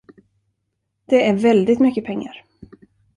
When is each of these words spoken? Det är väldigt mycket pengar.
Det 1.05 1.27
är 1.29 1.33
väldigt 1.35 1.79
mycket 1.79 2.05
pengar. 2.05 2.45